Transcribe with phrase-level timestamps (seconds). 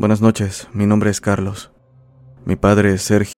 [0.00, 1.68] Buenas noches, mi nombre es Carlos.
[2.46, 3.34] Mi padre es Sergio.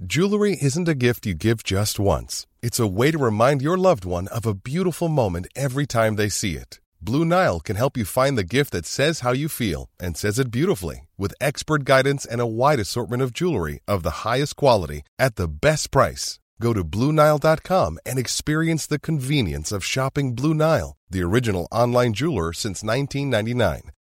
[0.00, 2.46] Jewelry isn't a gift you give just once.
[2.62, 6.30] It's a way to remind your loved one of a beautiful moment every time they
[6.30, 6.80] see it.
[6.98, 10.38] Blue Nile can help you find the gift that says how you feel and says
[10.38, 15.02] it beautifully with expert guidance and a wide assortment of jewelry of the highest quality
[15.18, 16.40] at the best price.
[16.58, 22.54] Go to BlueNile.com and experience the convenience of shopping Blue Nile, the original online jeweler
[22.54, 23.92] since 1999.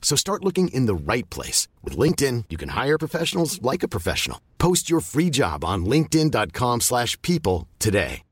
[0.00, 1.68] So start looking in the right place.
[1.84, 4.40] With LinkedIn, you can hire professionals like a professional.
[4.56, 8.22] Post your free job on linkedin.com slash people today.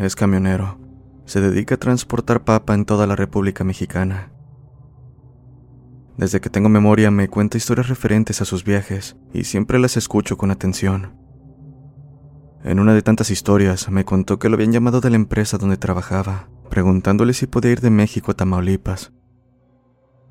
[0.00, 0.78] es camionero.
[1.24, 4.30] Se dedica a transportar papa en toda la República Mexicana.
[6.16, 10.36] Desde que tengo memoria me cuenta historias referentes a sus viajes y siempre las escucho
[10.36, 11.14] con atención.
[12.64, 15.76] En una de tantas historias me contó que lo habían llamado de la empresa donde
[15.76, 19.12] trabajaba, preguntándole si podía ir de México a Tamaulipas.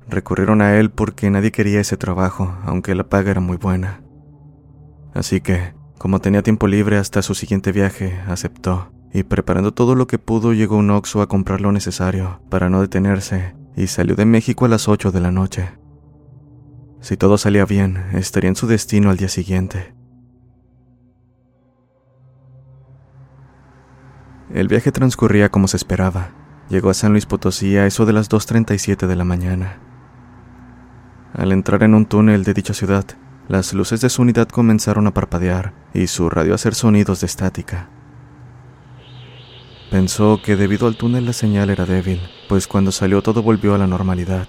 [0.08, 4.02] Recurrieron a él porque nadie quería ese trabajo, aunque la paga era muy buena.
[5.14, 10.06] Así que, como tenía tiempo libre hasta su siguiente viaje, aceptó, y preparando todo lo
[10.06, 14.26] que pudo llegó un Oxxo a comprar lo necesario para no detenerse, y salió de
[14.26, 15.70] México a las 8 de la noche.
[17.00, 19.95] Si todo salía bien, estaría en su destino al día siguiente.
[24.52, 26.30] El viaje transcurría como se esperaba.
[26.68, 29.78] Llegó a San Luis Potosí a eso de las 2.37 de la mañana.
[31.34, 33.04] Al entrar en un túnel de dicha ciudad,
[33.48, 37.26] las luces de su unidad comenzaron a parpadear y su radio a hacer sonidos de
[37.26, 37.88] estática.
[39.90, 43.78] Pensó que debido al túnel la señal era débil, pues cuando salió todo volvió a
[43.78, 44.48] la normalidad.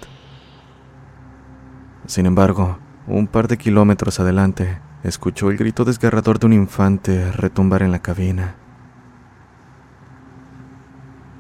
[2.05, 7.83] Sin embargo, un par de kilómetros adelante, escuchó el grito desgarrador de un infante retumbar
[7.83, 8.55] en la cabina.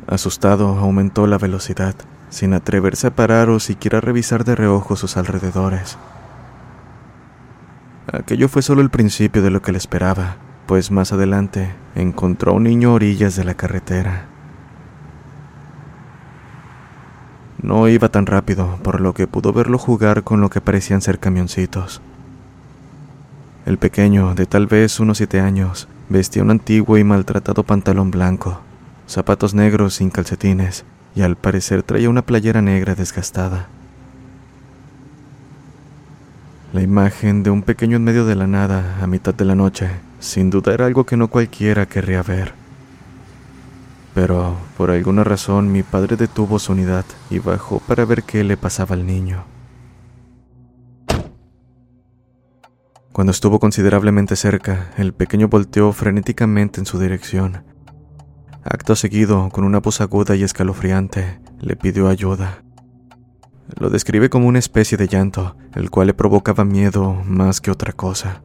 [0.07, 1.93] Asustado, aumentó la velocidad,
[2.29, 5.97] sin atreverse a parar o siquiera revisar de reojo sus alrededores.
[8.11, 12.55] Aquello fue solo el principio de lo que le esperaba, pues más adelante encontró a
[12.55, 14.27] un niño a orillas de la carretera.
[17.61, 21.19] No iba tan rápido, por lo que pudo verlo jugar con lo que parecían ser
[21.19, 22.01] camioncitos.
[23.65, 28.61] El pequeño, de tal vez unos siete años, vestía un antiguo y maltratado pantalón blanco,
[29.07, 30.85] zapatos negros sin calcetines,
[31.15, 33.67] y al parecer traía una playera negra desgastada.
[36.73, 39.89] La imagen de un pequeño en medio de la nada, a mitad de la noche,
[40.19, 42.53] sin duda era algo que no cualquiera querría ver.
[44.13, 48.57] Pero, por alguna razón, mi padre detuvo su unidad y bajó para ver qué le
[48.57, 49.45] pasaba al niño.
[53.13, 57.63] Cuando estuvo considerablemente cerca, el pequeño volteó frenéticamente en su dirección,
[58.69, 62.65] Acto seguido, con una voz aguda y escalofriante, le pidió ayuda.
[63.79, 67.93] Lo describe como una especie de llanto, el cual le provocaba miedo más que otra
[67.93, 68.43] cosa.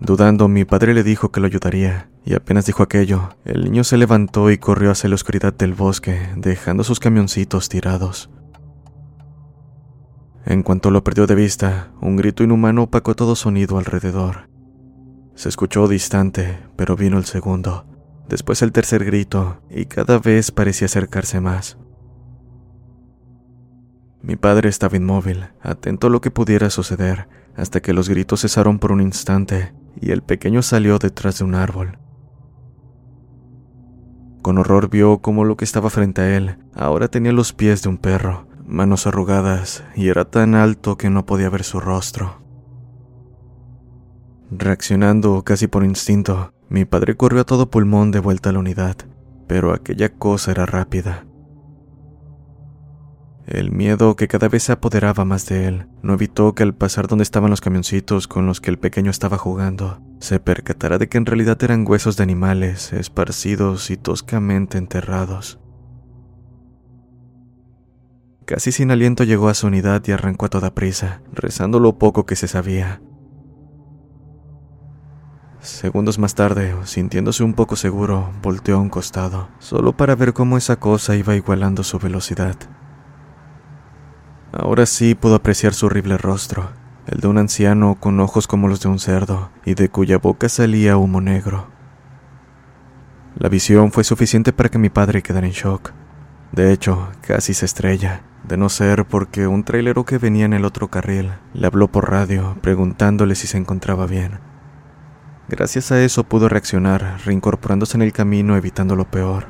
[0.00, 3.96] Dudando, mi padre le dijo que lo ayudaría, y apenas dijo aquello, el niño se
[3.96, 8.28] levantó y corrió hacia la oscuridad del bosque, dejando sus camioncitos tirados.
[10.44, 14.50] En cuanto lo perdió de vista, un grito inhumano opacó todo sonido alrededor.
[15.38, 17.86] Se escuchó distante, pero vino el segundo,
[18.28, 21.78] después el tercer grito, y cada vez parecía acercarse más.
[24.20, 28.80] Mi padre estaba inmóvil, atento a lo que pudiera suceder, hasta que los gritos cesaron
[28.80, 32.00] por un instante y el pequeño salió detrás de un árbol.
[34.42, 37.90] Con horror vio cómo lo que estaba frente a él ahora tenía los pies de
[37.90, 42.47] un perro, manos arrugadas, y era tan alto que no podía ver su rostro.
[44.50, 48.96] Reaccionando casi por instinto, mi padre corrió a todo pulmón de vuelta a la unidad,
[49.46, 51.26] pero aquella cosa era rápida.
[53.46, 57.08] El miedo que cada vez se apoderaba más de él no evitó que al pasar
[57.08, 61.16] donde estaban los camioncitos con los que el pequeño estaba jugando, se percatara de que
[61.16, 65.58] en realidad eran huesos de animales esparcidos y toscamente enterrados.
[68.44, 72.26] Casi sin aliento llegó a su unidad y arrancó a toda prisa, rezando lo poco
[72.26, 73.00] que se sabía.
[75.68, 80.56] Segundos más tarde, sintiéndose un poco seguro, volteó a un costado, solo para ver cómo
[80.56, 82.56] esa cosa iba igualando su velocidad.
[84.50, 86.70] Ahora sí pudo apreciar su horrible rostro,
[87.06, 90.48] el de un anciano con ojos como los de un cerdo y de cuya boca
[90.48, 91.68] salía humo negro.
[93.36, 95.92] La visión fue suficiente para que mi padre quedara en shock.
[96.50, 100.64] De hecho, casi se estrella, de no ser porque un trailero que venía en el
[100.64, 104.47] otro carril le habló por radio preguntándole si se encontraba bien.
[105.48, 109.46] Gracias a eso pudo reaccionar, reincorporándose en el camino evitando lo peor.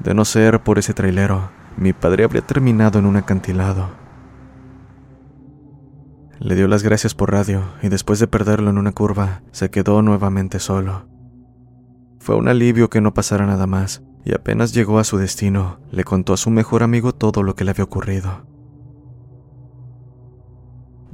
[0.00, 3.88] De no ser por ese trailero, mi padre habría terminado en un acantilado.
[6.38, 10.02] Le dio las gracias por radio y después de perderlo en una curva, se quedó
[10.02, 11.08] nuevamente solo.
[12.18, 16.04] Fue un alivio que no pasara nada más, y apenas llegó a su destino, le
[16.04, 18.46] contó a su mejor amigo todo lo que le había ocurrido.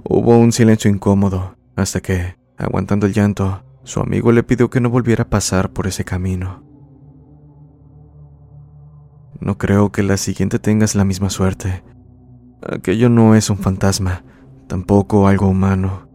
[0.02, 4.90] Hubo un silencio incómodo, hasta que, aguantando el llanto, su amigo le pidió que no
[4.90, 6.62] volviera a pasar por ese camino.
[9.40, 11.82] No creo que la siguiente tengas la misma suerte.
[12.62, 14.22] Aquello no es un fantasma,
[14.68, 16.08] tampoco algo humano,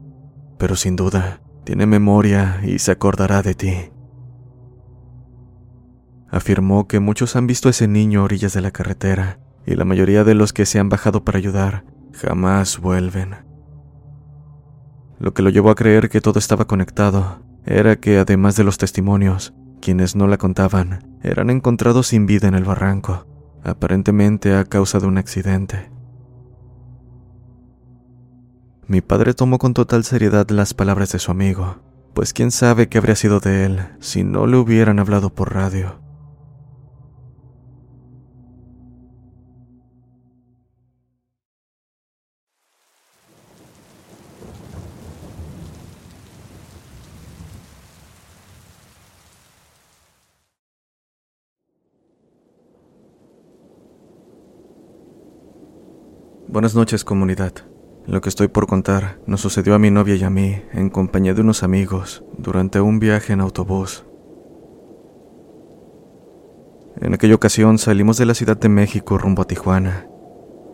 [0.59, 3.75] pero sin duda tiene memoria y se acordará de ti.
[6.29, 9.85] Afirmó que muchos han visto a ese niño a orillas de la carretera y la
[9.85, 13.44] mayoría de los que se han bajado para ayudar jamás vuelven.
[15.19, 18.77] Lo que lo llevó a creer que todo estaba conectado era que además de los
[18.77, 23.25] testimonios, quienes no la contaban eran encontrados sin vida en el barranco,
[23.63, 25.89] aparentemente a causa de un accidente.
[28.87, 31.77] Mi padre tomó con total seriedad las palabras de su amigo,
[32.13, 36.04] pues quién sabe qué habría sido de él si no le hubieran hablado por radio.
[56.55, 57.51] Buenas noches, comunidad.
[58.07, 61.33] Lo que estoy por contar nos sucedió a mi novia y a mí en compañía
[61.33, 64.05] de unos amigos durante un viaje en autobús.
[67.01, 70.07] En aquella ocasión salimos de la Ciudad de México rumbo a Tijuana.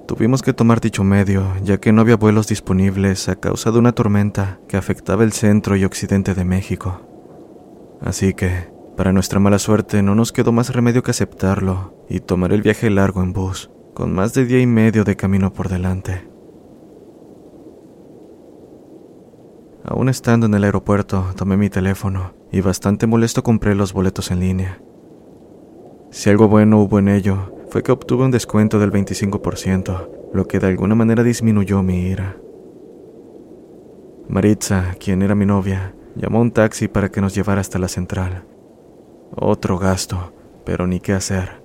[0.07, 3.93] Tuvimos que tomar dicho medio ya que no había vuelos disponibles a causa de una
[3.93, 7.01] tormenta que afectaba el centro y occidente de México.
[8.01, 12.53] Así que, para nuestra mala suerte, no nos quedó más remedio que aceptarlo y tomar
[12.53, 16.27] el viaje largo en bus con más de día y medio de camino por delante.
[19.83, 24.39] Aún estando en el aeropuerto, tomé mi teléfono y bastante molesto compré los boletos en
[24.39, 24.81] línea.
[26.11, 30.59] Si algo bueno hubo en ello, fue que obtuve un descuento del 25%, lo que
[30.59, 32.37] de alguna manera disminuyó mi ira.
[34.27, 38.45] Maritza, quien era mi novia, llamó un taxi para que nos llevara hasta la central.
[39.35, 40.33] Otro gasto,
[40.65, 41.60] pero ni qué hacer.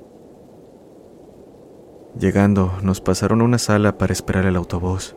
[2.19, 5.15] Llegando, nos pasaron a una sala para esperar el autobús.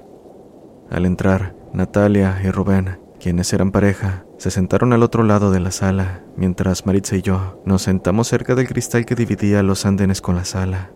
[0.89, 5.71] Al entrar, Natalia y Rubén, quienes eran pareja, se sentaron al otro lado de la
[5.71, 10.35] sala, mientras Maritza y yo nos sentamos cerca del cristal que dividía los andenes con
[10.35, 10.91] la sala.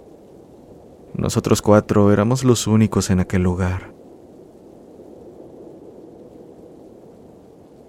[1.13, 3.93] Nosotros cuatro éramos los únicos en aquel lugar.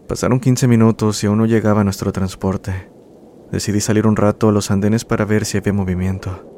[0.06, 2.90] Pasaron 15 minutos y aún no llegaba nuestro transporte.
[3.50, 6.53] Decidí salir un rato a los andenes para ver si había movimiento.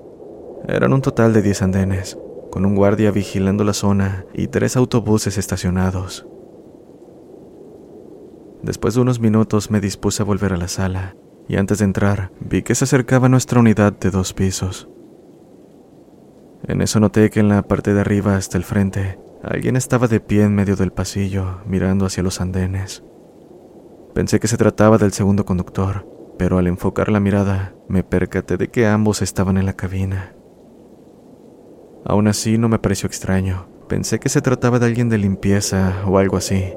[0.69, 2.19] Eran un total de 10 andenes,
[2.51, 6.27] con un guardia vigilando la zona y tres autobuses estacionados.
[8.63, 11.15] Después de unos minutos me dispuse a volver a la sala
[11.49, 14.89] y antes de entrar vi que se acercaba nuestra unidad de dos pisos.
[16.67, 20.19] En eso noté que en la parte de arriba hasta el frente alguien estaba de
[20.19, 23.05] pie en medio del pasillo mirando hacia los andenes.
[24.15, 26.09] Pensé que se trataba del segundo conductor,
[26.39, 30.36] pero al enfocar la mirada me percaté de que ambos estaban en la cabina.
[32.09, 33.67] Aún así no me pareció extraño.
[33.89, 36.73] Pensé que se trataba de alguien de limpieza o algo así.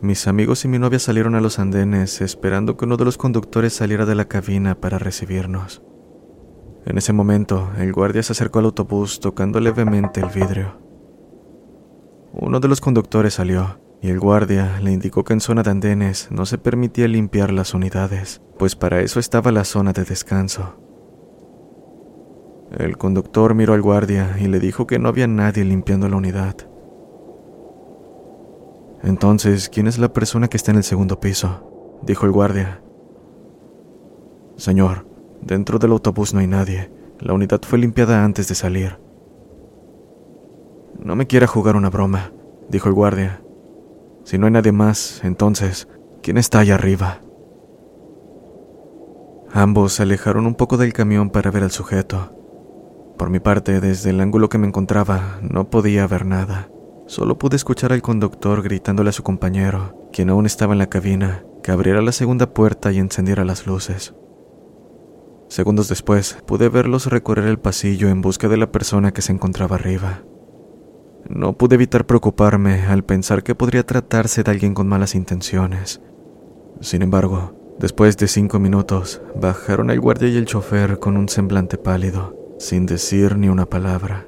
[0.00, 3.72] Mis amigos y mi novia salieron a los andenes esperando que uno de los conductores
[3.72, 5.82] saliera de la cabina para recibirnos.
[6.86, 10.78] En ese momento, el guardia se acercó al autobús tocando levemente el vidrio.
[12.32, 16.28] Uno de los conductores salió y el guardia le indicó que en zona de andenes
[16.30, 20.87] no se permitía limpiar las unidades, pues para eso estaba la zona de descanso.
[22.76, 26.56] El conductor miró al guardia y le dijo que no había nadie limpiando la unidad.
[29.02, 32.00] Entonces, ¿quién es la persona que está en el segundo piso?
[32.02, 32.82] dijo el guardia.
[34.56, 35.08] Señor,
[35.40, 36.90] Dentro del autobús no hay nadie.
[37.20, 38.98] La unidad fue limpiada antes de salir.
[40.98, 42.32] No me quiera jugar una broma,
[42.68, 43.42] dijo el guardia.
[44.24, 45.88] Si no hay nadie más, entonces,
[46.22, 47.22] ¿quién está allá arriba?
[49.52, 52.37] Ambos se alejaron un poco del camión para ver al sujeto.
[53.18, 56.70] Por mi parte, desde el ángulo que me encontraba, no podía ver nada.
[57.08, 61.44] Solo pude escuchar al conductor gritándole a su compañero, quien aún estaba en la cabina,
[61.64, 64.14] que abriera la segunda puerta y encendiera las luces.
[65.48, 69.74] Segundos después, pude verlos recorrer el pasillo en busca de la persona que se encontraba
[69.74, 70.22] arriba.
[71.28, 76.00] No pude evitar preocuparme al pensar que podría tratarse de alguien con malas intenciones.
[76.80, 81.78] Sin embargo, después de cinco minutos, bajaron el guardia y el chofer con un semblante
[81.78, 84.26] pálido, sin decir ni una palabra.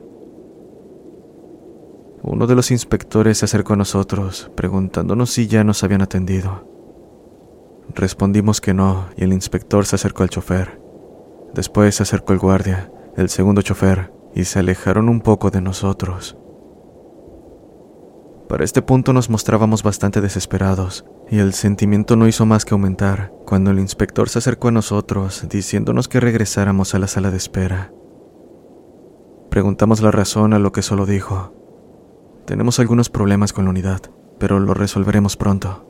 [2.23, 6.69] Uno de los inspectores se acercó a nosotros, preguntándonos si ya nos habían atendido.
[7.95, 10.81] Respondimos que no, y el inspector se acercó al chofer.
[11.55, 16.37] Después se acercó el guardia, el segundo chofer, y se alejaron un poco de nosotros.
[18.49, 23.33] Para este punto nos mostrábamos bastante desesperados, y el sentimiento no hizo más que aumentar
[23.47, 27.93] cuando el inspector se acercó a nosotros diciéndonos que regresáramos a la sala de espera.
[29.51, 31.53] Preguntamos la razón a lo que solo dijo.
[32.47, 34.01] Tenemos algunos problemas con la unidad,
[34.39, 35.87] pero lo resolveremos pronto.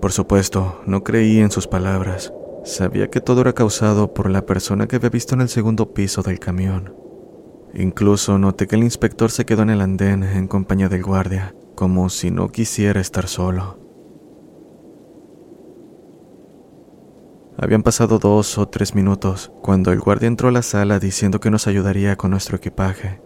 [0.00, 2.32] Por supuesto, no creí en sus palabras,
[2.68, 6.22] Sabía que todo era causado por la persona que había visto en el segundo piso
[6.22, 6.94] del camión.
[7.72, 12.10] Incluso noté que el inspector se quedó en el andén en compañía del guardia, como
[12.10, 13.87] si no quisiera estar solo.
[17.60, 21.50] Habían pasado dos o tres minutos cuando el guardia entró a la sala diciendo que
[21.50, 23.20] nos ayudaría con nuestro equipaje.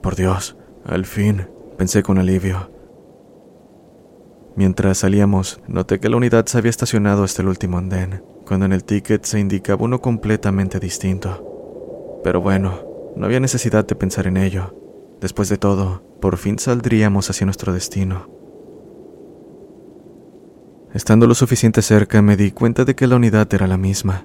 [0.00, 2.70] Por Dios, al fin, pensé con alivio.
[4.54, 8.72] Mientras salíamos, noté que la unidad se había estacionado hasta el último andén, cuando en
[8.72, 12.20] el ticket se indicaba uno completamente distinto.
[12.22, 12.84] Pero bueno,
[13.16, 14.76] no había necesidad de pensar en ello.
[15.20, 18.37] Después de todo, por fin saldríamos hacia nuestro destino.
[20.98, 24.24] Estando lo suficiente cerca, me di cuenta de que la unidad era la misma.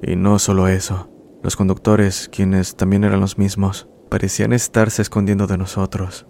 [0.00, 1.10] Y no solo eso,
[1.42, 6.26] los conductores, quienes también eran los mismos, parecían estarse escondiendo de nosotros.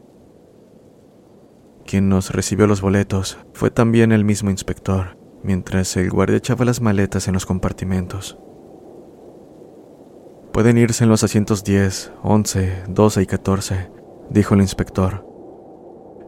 [1.86, 6.80] Quien nos recibió los boletos fue también el mismo inspector, mientras el guardia echaba las
[6.80, 8.36] maletas en los compartimentos.
[10.52, 13.90] Pueden irse en los asientos 10, 11, 12 y 14,
[14.28, 15.24] dijo el inspector.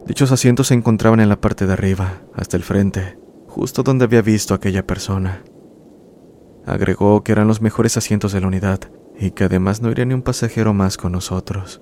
[0.05, 3.16] Dichos asientos se encontraban en la parte de arriba, hasta el frente,
[3.57, 5.41] justo donde había visto a aquella persona.
[6.67, 8.81] Agregó que eran los mejores asientos de la unidad
[9.19, 11.81] y que además no iría ni un pasajero más con nosotros.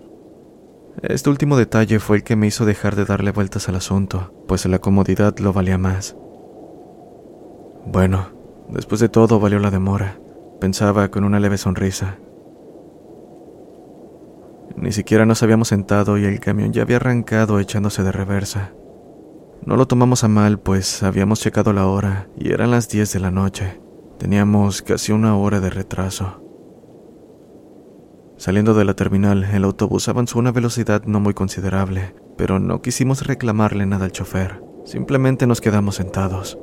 [1.02, 4.66] Este último detalle fue el que me hizo dejar de darle vueltas al asunto, pues
[4.68, 6.16] la comodidad lo valía más.
[7.86, 8.30] Bueno,
[8.70, 10.18] después de todo valió la demora,
[10.62, 12.20] pensaba con una leve sonrisa.
[14.78, 18.72] Ni siquiera nos habíamos sentado y el camión ya había arrancado echándose de reversa.
[19.64, 23.20] No lo tomamos a mal, pues habíamos checado la hora y eran las 10 de
[23.20, 23.80] la noche.
[24.18, 26.42] Teníamos casi una hora de retraso.
[28.38, 32.82] Saliendo de la terminal, el autobús avanzó a una velocidad no muy considerable, pero no
[32.82, 34.62] quisimos reclamarle nada al chofer.
[34.84, 36.60] Simplemente nos quedamos sentados.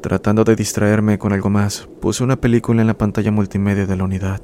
[0.00, 4.04] Tratando de distraerme con algo más, puse una película en la pantalla multimedia de la
[4.04, 4.40] unidad.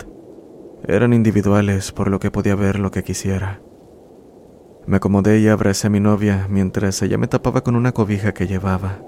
[0.87, 3.61] Eran individuales, por lo que podía ver lo que quisiera.
[4.87, 8.47] Me acomodé y abracé a mi novia mientras ella me tapaba con una cobija que
[8.47, 9.01] llevaba.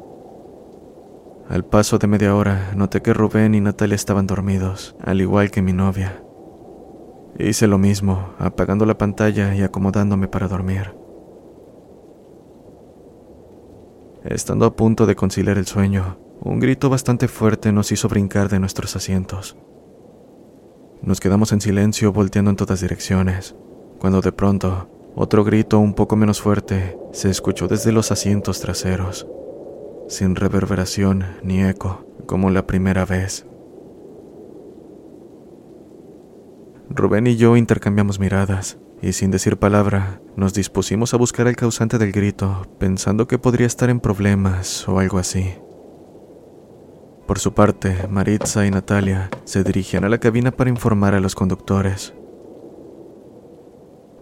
[1.48, 5.62] Al paso de media hora, noté que Rubén y Natalia estaban dormidos, al igual que
[5.62, 6.22] mi novia.
[7.38, 10.94] Hice lo mismo, apagando la pantalla y acomodándome para dormir.
[14.24, 18.60] Estando a punto de conciliar el sueño, un grito bastante fuerte nos hizo brincar de
[18.60, 19.56] nuestros asientos.
[21.02, 23.54] Nos quedamos en silencio volteando en todas direcciones,
[23.98, 29.26] cuando de pronto otro grito un poco menos fuerte se escuchó desde los asientos traseros
[30.08, 33.46] sin reverberación ni eco, como la primera vez.
[36.90, 41.98] Rubén y yo intercambiamos miradas, y sin decir palabra, nos dispusimos a buscar al causante
[41.98, 45.54] del grito, pensando que podría estar en problemas o algo así.
[47.26, 51.34] Por su parte, Maritza y Natalia se dirigían a la cabina para informar a los
[51.34, 52.14] conductores.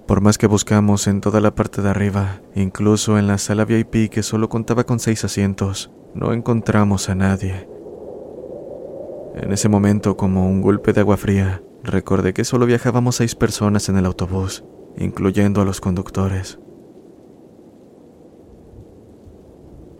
[0.07, 4.11] Por más que buscamos en toda la parte de arriba, incluso en la sala VIP
[4.11, 7.69] que solo contaba con seis asientos, no encontramos a nadie.
[9.35, 13.89] En ese momento, como un golpe de agua fría, recordé que solo viajábamos seis personas
[13.89, 14.65] en el autobús,
[14.99, 16.59] incluyendo a los conductores.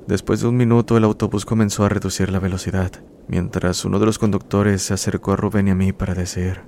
[0.07, 2.91] Después de un minuto el autobús comenzó a reducir la velocidad,
[3.29, 6.63] mientras uno de los conductores se acercó a Rubén y a mí para decir,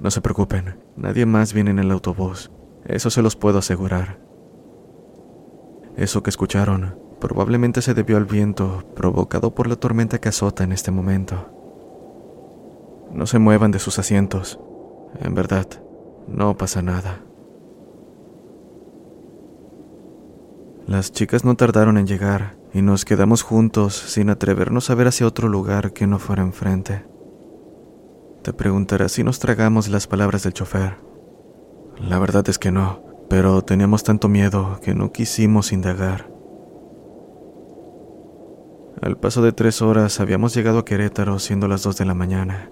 [0.00, 2.50] No se preocupen, nadie más viene en el autobús,
[2.84, 4.18] eso se los puedo asegurar.
[5.96, 10.72] Eso que escucharon probablemente se debió al viento provocado por la tormenta que azota en
[10.72, 11.50] este momento.
[13.12, 14.60] No se muevan de sus asientos,
[15.20, 15.66] en verdad,
[16.28, 17.24] no pasa nada.
[20.86, 25.26] Las chicas no tardaron en llegar y nos quedamos juntos sin atrevernos a ver hacia
[25.26, 27.04] otro lugar que no fuera enfrente.
[28.48, 30.96] Te preguntarás si nos tragamos las palabras del chofer.
[32.00, 36.30] La verdad es que no, pero teníamos tanto miedo que no quisimos indagar.
[39.02, 42.70] Al paso de tres horas habíamos llegado a Querétaro siendo las dos de la mañana.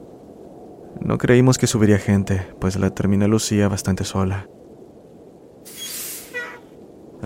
[1.02, 4.48] No creímos que subiría gente, pues la terminal lucía bastante sola.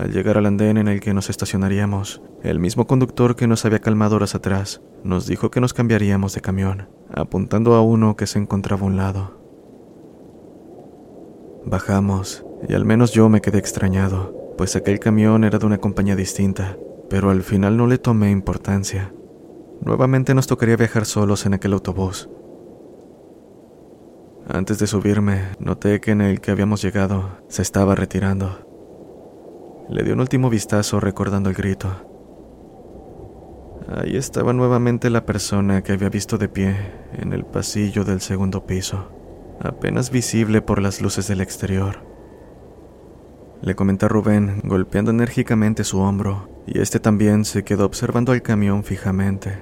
[0.00, 3.80] Al llegar al andén en el que nos estacionaríamos, el mismo conductor que nos había
[3.80, 8.38] calmado horas atrás nos dijo que nos cambiaríamos de camión, apuntando a uno que se
[8.38, 9.38] encontraba a un lado.
[11.66, 16.16] Bajamos, y al menos yo me quedé extrañado, pues aquel camión era de una compañía
[16.16, 16.78] distinta,
[17.11, 19.12] pero al final no le tomé importancia.
[19.83, 22.30] Nuevamente nos tocaría viajar solos en aquel autobús.
[24.49, 28.70] Antes de subirme, noté que en el que habíamos llegado se estaba retirando.
[29.90, 31.88] Le dio un último vistazo recordando el grito.
[33.88, 36.76] Ahí estaba nuevamente la persona que había visto de pie
[37.14, 39.11] en el pasillo del segundo piso,
[39.61, 42.04] apenas visible por las luces del exterior.
[43.62, 48.43] Le comenté a Rubén, golpeando enérgicamente su hombro, y este también se quedó observando al
[48.43, 49.58] camión fijamente.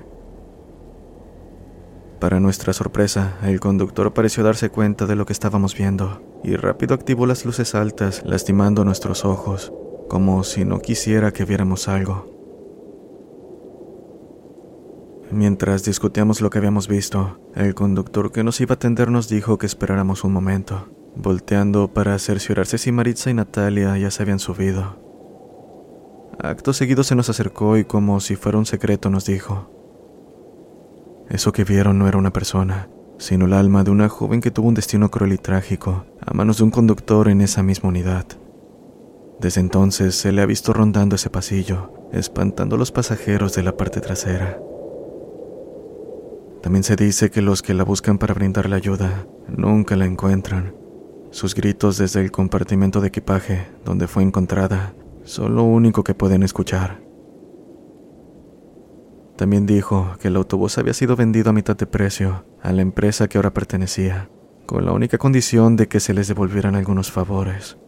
[2.21, 6.95] Para nuestra sorpresa, el conductor pareció darse cuenta de lo que estábamos viendo, y rápido
[6.95, 9.73] activó las luces altas, lastimando nuestros ojos
[10.09, 12.39] como si no quisiera que viéramos algo.
[15.31, 19.59] Mientras discutíamos lo que habíamos visto, el conductor que nos iba a atender nos dijo
[19.59, 24.97] que esperáramos un momento, volteando para cerciorarse si Maritza y Natalia ya se habían subido.
[26.39, 29.71] Acto seguido se nos acercó y como si fuera un secreto nos dijo,
[31.29, 34.69] eso que vieron no era una persona, sino el alma de una joven que tuvo
[34.69, 38.25] un destino cruel y trágico a manos de un conductor en esa misma unidad.
[39.41, 43.77] Desde entonces se le ha visto rondando ese pasillo, espantando a los pasajeros de la
[43.77, 44.59] parte trasera.
[46.63, 50.75] También se dice que los que la buscan para brindarle ayuda nunca la encuentran.
[51.31, 56.43] Sus gritos desde el compartimento de equipaje, donde fue encontrada, son lo único que pueden
[56.43, 57.01] escuchar.
[59.37, 63.29] También dijo que el autobús había sido vendido a mitad de precio a la empresa
[63.29, 64.31] que ahora pertenecía,
[64.67, 67.79] con la única condición de que se les devolvieran algunos favores.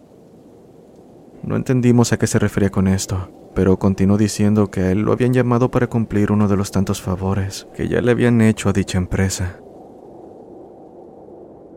[1.43, 5.13] No entendimos a qué se refería con esto, pero continuó diciendo que a él lo
[5.13, 8.73] habían llamado para cumplir uno de los tantos favores que ya le habían hecho a
[8.73, 9.61] dicha empresa.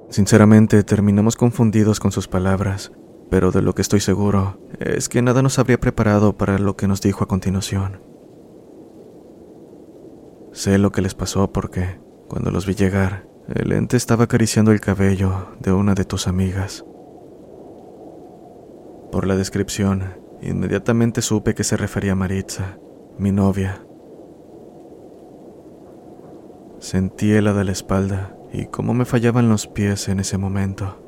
[0.10, 2.91] Sinceramente, terminamos confundidos con sus palabras,
[3.32, 6.88] pero de lo que estoy seguro es que nada nos habría preparado para lo que
[6.88, 8.02] nos dijo a continuación.
[10.52, 14.82] Sé lo que les pasó porque, cuando los vi llegar, el ente estaba acariciando el
[14.82, 16.86] cabello de una de tus amigas.
[19.13, 22.80] Por la descripción, inmediatamente supe que se refería a Maritza,
[23.19, 23.86] mi novia.
[26.80, 30.99] Sentí helada la espalda y cómo me fallaban los pies en ese momento.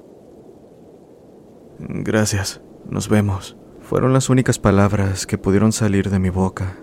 [1.80, 3.58] Gracias, nos vemos.
[3.82, 6.78] Fueron las únicas palabras que pudieron salir de mi boca.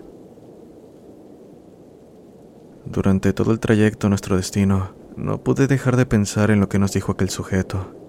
[2.83, 6.79] Durante todo el trayecto a nuestro destino, no pude dejar de pensar en lo que
[6.79, 8.02] nos dijo aquel sujeto.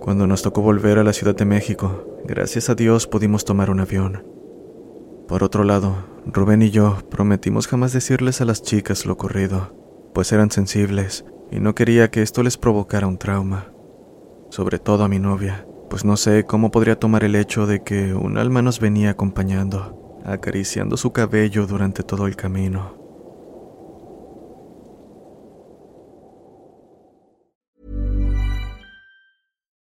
[0.00, 3.80] Cuando nos tocó volver a la Ciudad de México, gracias a Dios pudimos tomar un
[3.80, 4.24] avión.
[5.28, 9.74] Por otro lado, Rubén y yo prometimos jamás decirles a las chicas lo ocurrido,
[10.14, 13.72] pues eran sensibles y no quería que esto les provocara un trauma.
[14.48, 18.14] Sobre todo a mi novia, pues no sé cómo podría tomar el hecho de que
[18.14, 22.99] un alma nos venía acompañando, acariciando su cabello durante todo el camino.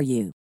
[0.00, 0.39] for you.